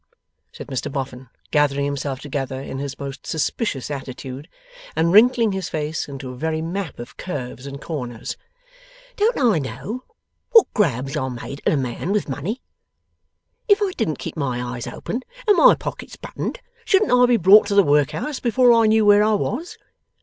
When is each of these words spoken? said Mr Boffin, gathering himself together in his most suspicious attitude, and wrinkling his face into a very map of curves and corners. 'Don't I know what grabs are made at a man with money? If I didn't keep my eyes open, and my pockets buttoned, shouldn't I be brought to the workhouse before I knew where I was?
said 0.51 0.65
Mr 0.65 0.91
Boffin, 0.91 1.29
gathering 1.51 1.85
himself 1.85 2.19
together 2.19 2.59
in 2.59 2.79
his 2.79 2.97
most 2.97 3.27
suspicious 3.27 3.91
attitude, 3.91 4.49
and 4.95 5.11
wrinkling 5.11 5.51
his 5.51 5.69
face 5.69 6.07
into 6.07 6.31
a 6.31 6.35
very 6.35 6.59
map 6.59 6.97
of 6.97 7.17
curves 7.17 7.67
and 7.67 7.79
corners. 7.83 8.35
'Don't 9.15 9.37
I 9.37 9.59
know 9.59 10.05
what 10.53 10.73
grabs 10.73 11.15
are 11.15 11.29
made 11.29 11.61
at 11.67 11.73
a 11.73 11.77
man 11.77 12.11
with 12.11 12.27
money? 12.27 12.63
If 13.67 13.79
I 13.79 13.91
didn't 13.91 14.17
keep 14.17 14.35
my 14.35 14.75
eyes 14.75 14.87
open, 14.87 15.21
and 15.47 15.55
my 15.55 15.75
pockets 15.75 16.15
buttoned, 16.15 16.61
shouldn't 16.83 17.11
I 17.11 17.27
be 17.27 17.37
brought 17.37 17.67
to 17.67 17.75
the 17.75 17.83
workhouse 17.83 18.39
before 18.39 18.73
I 18.73 18.87
knew 18.87 19.05
where 19.05 19.21
I 19.21 19.33
was? 19.33 19.77